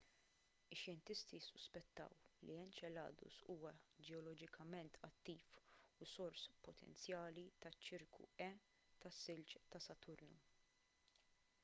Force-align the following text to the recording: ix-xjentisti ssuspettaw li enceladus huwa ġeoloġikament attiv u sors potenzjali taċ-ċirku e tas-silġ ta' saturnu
ix-xjentisti 0.75 1.37
ssuspettaw 1.41 2.11
li 2.45 2.53
enceladus 2.65 3.35
huwa 3.53 3.73
ġeoloġikament 4.07 4.93
attiv 5.09 5.43
u 6.05 6.07
sors 6.15 6.43
potenzjali 6.67 7.45
taċ-ċirku 7.65 8.29
e 8.47 8.47
tas-silġ 9.03 9.53
ta' 9.75 9.83
saturnu 9.89 10.39